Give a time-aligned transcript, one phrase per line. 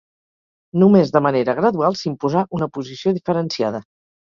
[0.83, 3.87] Només de manera gradual s'imposà una posició diferenciada.